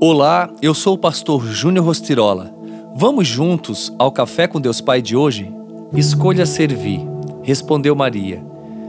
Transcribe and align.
Olá, 0.00 0.50
eu 0.60 0.74
sou 0.74 0.94
o 0.94 0.98
pastor 0.98 1.46
Júnior 1.46 1.86
Rostirola. 1.86 2.52
Vamos 2.96 3.28
juntos 3.28 3.94
ao 3.96 4.10
Café 4.10 4.48
com 4.48 4.60
Deus 4.60 4.80
Pai 4.80 5.00
de 5.00 5.16
hoje? 5.16 5.54
Escolha 5.94 6.44
servir, 6.44 7.00
respondeu 7.42 7.94
Maria. 7.94 8.44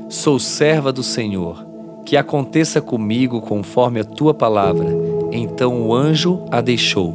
Sou 0.09 0.39
serva 0.39 0.91
do 0.91 1.03
Senhor. 1.03 1.65
Que 2.03 2.17
aconteça 2.17 2.81
comigo 2.81 3.39
conforme 3.39 3.99
a 3.99 4.03
tua 4.03 4.33
palavra. 4.33 4.87
Então 5.31 5.87
o 5.87 5.93
anjo 5.93 6.43
a 6.51 6.59
deixou. 6.59 7.13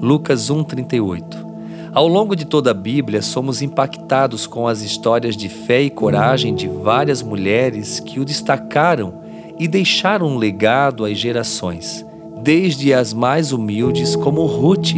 Lucas 0.00 0.50
1:38. 0.50 1.46
Ao 1.92 2.06
longo 2.06 2.36
de 2.36 2.44
toda 2.44 2.70
a 2.70 2.74
Bíblia, 2.74 3.22
somos 3.22 3.62
impactados 3.62 4.46
com 4.46 4.68
as 4.68 4.82
histórias 4.82 5.36
de 5.36 5.48
fé 5.48 5.82
e 5.82 5.90
coragem 5.90 6.54
de 6.54 6.68
várias 6.68 7.22
mulheres 7.22 8.00
que 8.00 8.20
o 8.20 8.24
destacaram 8.24 9.14
e 9.58 9.66
deixaram 9.66 10.26
um 10.26 10.36
legado 10.36 11.04
às 11.04 11.18
gerações 11.18 12.06
desde 12.42 12.92
as 12.94 13.12
mais 13.12 13.52
humildes, 13.52 14.16
como 14.16 14.46
Ruth, 14.46 14.94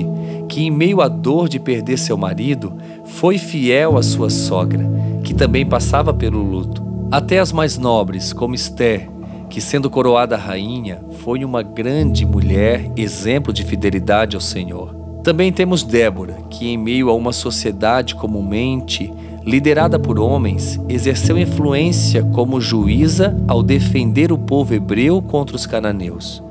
que, 0.48 0.62
em 0.62 0.70
meio 0.70 1.00
à 1.00 1.08
dor 1.08 1.48
de 1.48 1.58
perder 1.58 1.98
seu 1.98 2.16
marido, 2.16 2.74
foi 3.04 3.38
fiel 3.38 3.96
à 3.96 4.02
sua 4.02 4.30
sogra, 4.30 4.88
que 5.24 5.34
também 5.34 5.64
passava 5.64 6.12
pelo 6.12 6.42
luto, 6.42 6.82
até 7.10 7.38
as 7.38 7.52
mais 7.52 7.76
nobres, 7.76 8.32
como 8.32 8.54
Esther, 8.54 9.08
que, 9.48 9.60
sendo 9.60 9.90
coroada 9.90 10.36
rainha, 10.36 11.02
foi 11.20 11.44
uma 11.44 11.62
grande 11.62 12.24
mulher, 12.24 12.90
exemplo 12.96 13.52
de 13.52 13.64
fidelidade 13.64 14.36
ao 14.36 14.40
Senhor. 14.40 14.94
Também 15.22 15.52
temos 15.52 15.82
Débora, 15.82 16.38
que, 16.50 16.68
em 16.68 16.76
meio 16.76 17.08
a 17.08 17.14
uma 17.14 17.32
sociedade 17.32 18.14
comumente 18.14 19.12
liderada 19.44 19.98
por 19.98 20.18
homens, 20.18 20.80
exerceu 20.88 21.36
influência 21.36 22.22
como 22.22 22.60
juíza 22.60 23.36
ao 23.46 23.62
defender 23.62 24.32
o 24.32 24.38
povo 24.38 24.74
hebreu 24.74 25.20
contra 25.20 25.56
os 25.56 25.66
cananeus. 25.66 26.42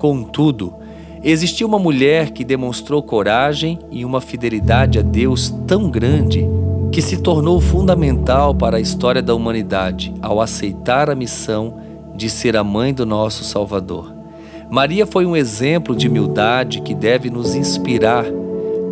Contudo, 0.00 0.76
existiu 1.22 1.68
uma 1.68 1.78
mulher 1.78 2.30
que 2.30 2.42
demonstrou 2.42 3.02
coragem 3.02 3.78
e 3.90 4.02
uma 4.02 4.18
fidelidade 4.18 4.98
a 4.98 5.02
Deus 5.02 5.54
tão 5.66 5.90
grande 5.90 6.48
que 6.90 7.02
se 7.02 7.18
tornou 7.18 7.60
fundamental 7.60 8.54
para 8.54 8.78
a 8.78 8.80
história 8.80 9.20
da 9.20 9.34
humanidade 9.34 10.14
ao 10.22 10.40
aceitar 10.40 11.10
a 11.10 11.14
missão 11.14 11.74
de 12.16 12.30
ser 12.30 12.56
a 12.56 12.64
mãe 12.64 12.94
do 12.94 13.04
nosso 13.04 13.44
Salvador. 13.44 14.10
Maria 14.70 15.04
foi 15.04 15.26
um 15.26 15.36
exemplo 15.36 15.94
de 15.94 16.08
humildade 16.08 16.80
que 16.80 16.94
deve 16.94 17.28
nos 17.28 17.54
inspirar, 17.54 18.24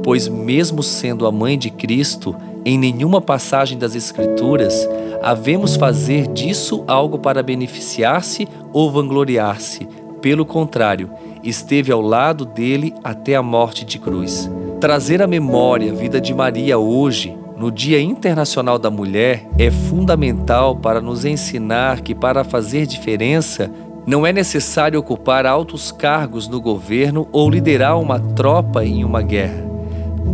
pois, 0.03 0.29
mesmo 0.29 0.83
sendo 0.83 1.27
a 1.27 1.33
mãe 1.33 1.57
de 1.57 1.71
Cristo, 1.71 2.37
em 2.67 2.77
nenhuma 2.77 3.23
passagem 3.23 3.79
das 3.79 3.95
Escrituras 3.95 4.87
havemos 5.23 5.75
fazer 5.75 6.27
disso 6.27 6.85
algo 6.87 7.19
para 7.19 7.43
beneficiar-se 7.43 8.47
ou 8.75 8.91
vangloriar-se, 8.91 9.89
pelo 10.21 10.45
contrário, 10.45 11.11
esteve 11.43 11.93
ao 11.93 12.01
lado 12.01 12.45
dele 12.45 12.95
até 13.03 13.35
a 13.35 13.43
morte 13.43 13.85
de 13.85 13.99
cruz. 13.99 14.51
Trazer 14.81 15.23
à 15.23 15.27
memória 15.27 15.93
a 15.93 15.95
vida 15.95 16.21
de 16.21 16.33
Maria 16.33 16.79
hoje, 16.79 17.37
no 17.57 17.71
Dia 17.71 18.01
Internacional 18.01 18.79
da 18.79 18.91
Mulher, 18.91 19.49
é 19.59 19.71
fundamental 19.71 20.77
para 20.77 21.01
nos 21.01 21.25
ensinar 21.25 22.01
que, 22.01 22.15
para 22.15 22.45
fazer 22.45 22.87
diferença, 22.87 23.71
não 24.07 24.27
é 24.27 24.33
necessário 24.33 24.99
ocupar 24.99 25.45
altos 25.45 25.91
cargos 25.91 26.49
no 26.49 26.61
governo 26.61 27.29
ou 27.33 27.51
liderar 27.51 27.99
uma 27.99 28.21
tropa 28.21 28.85
em 28.85 29.05
uma 29.05 29.21
guerra. 29.21 29.67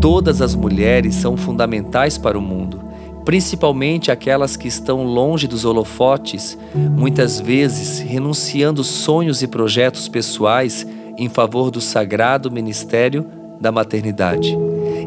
Todas 0.01 0.43
as 0.43 0.55
mulheres 0.55 1.15
são 1.15 1.37
fundamentais 1.37 2.19
para 2.19 2.39
o 2.39 2.43
mundo 2.43 2.84
principalmente 3.25 4.11
aquelas 4.11 4.57
que 4.57 4.69
estão 4.69 5.05
longe 5.05 5.47
dos 5.47 5.65
holofotes, 5.65 6.59
muitas 6.75 7.41
vezes 7.41 8.01
renunciando 8.01 8.85
sonhos 8.85 9.43
e 9.43 9.47
projetos 9.47 10.09
pessoais 10.09 10.87
em 11.17 11.29
favor 11.29 11.71
do 11.71 11.81
sagrado 11.81 12.51
ministério 12.51 13.27
da 13.61 13.73
maternidade. 13.73 14.57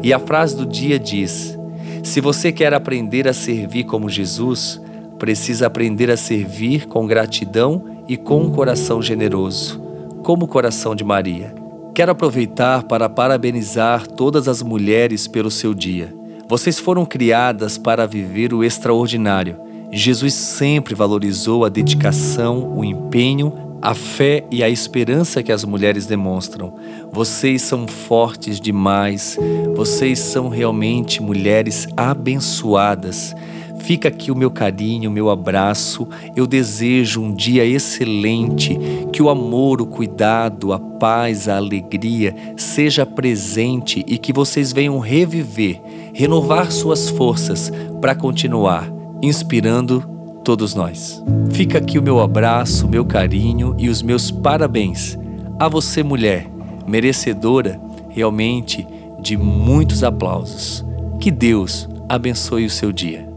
E 0.02 0.12
a 0.12 0.18
frase 0.18 0.56
do 0.56 0.66
dia 0.66 0.98
diz: 0.98 1.56
Se 2.02 2.20
você 2.20 2.50
quer 2.50 2.74
aprender 2.74 3.28
a 3.28 3.32
servir 3.32 3.84
como 3.84 4.08
Jesus, 4.08 4.80
precisa 5.18 5.66
aprender 5.66 6.10
a 6.10 6.16
servir 6.16 6.86
com 6.86 7.06
gratidão 7.06 7.84
e 8.08 8.16
com 8.16 8.42
um 8.42 8.50
coração 8.50 9.02
generoso, 9.02 9.80
como 10.22 10.44
o 10.44 10.48
coração 10.48 10.94
de 10.94 11.04
Maria. 11.04 11.54
Quero 11.94 12.12
aproveitar 12.12 12.84
para 12.84 13.08
parabenizar 13.08 14.06
todas 14.06 14.46
as 14.46 14.62
mulheres 14.62 15.26
pelo 15.26 15.50
seu 15.50 15.74
dia. 15.74 16.17
Vocês 16.48 16.78
foram 16.78 17.04
criadas 17.04 17.76
para 17.76 18.06
viver 18.06 18.54
o 18.54 18.64
extraordinário. 18.64 19.60
Jesus 19.92 20.32
sempre 20.32 20.94
valorizou 20.94 21.62
a 21.62 21.68
dedicação, 21.68 22.72
o 22.74 22.82
empenho, 22.82 23.52
a 23.82 23.94
fé 23.94 24.44
e 24.50 24.62
a 24.62 24.68
esperança 24.68 25.42
que 25.42 25.52
as 25.52 25.62
mulheres 25.62 26.06
demonstram. 26.06 26.74
Vocês 27.12 27.60
são 27.60 27.86
fortes 27.86 28.58
demais. 28.58 29.38
Vocês 29.76 30.18
são 30.18 30.48
realmente 30.48 31.22
mulheres 31.22 31.86
abençoadas. 31.94 33.34
Fica 33.80 34.08
aqui 34.08 34.30
o 34.30 34.36
meu 34.36 34.50
carinho, 34.50 35.10
o 35.10 35.12
meu 35.12 35.30
abraço. 35.30 36.06
Eu 36.36 36.46
desejo 36.46 37.22
um 37.22 37.32
dia 37.32 37.64
excelente, 37.64 38.78
que 39.12 39.22
o 39.22 39.28
amor, 39.28 39.80
o 39.80 39.86
cuidado, 39.86 40.72
a 40.72 40.78
paz, 40.78 41.48
a 41.48 41.56
alegria 41.56 42.34
seja 42.56 43.06
presente 43.06 44.04
e 44.06 44.18
que 44.18 44.32
vocês 44.32 44.72
venham 44.72 44.98
reviver, 44.98 45.80
renovar 46.12 46.70
suas 46.70 47.08
forças 47.08 47.72
para 48.00 48.14
continuar 48.14 48.92
inspirando 49.22 50.00
todos 50.44 50.74
nós. 50.74 51.22
Fica 51.50 51.78
aqui 51.78 51.98
o 51.98 52.02
meu 52.02 52.20
abraço, 52.20 52.86
o 52.86 52.88
meu 52.88 53.04
carinho 53.04 53.74
e 53.78 53.88
os 53.88 54.02
meus 54.02 54.30
parabéns 54.30 55.18
a 55.58 55.68
você, 55.68 56.02
mulher, 56.04 56.46
merecedora 56.86 57.80
realmente 58.08 58.86
de 59.20 59.36
muitos 59.36 60.04
aplausos. 60.04 60.84
Que 61.20 61.30
Deus 61.30 61.88
abençoe 62.08 62.64
o 62.64 62.70
seu 62.70 62.92
dia. 62.92 63.28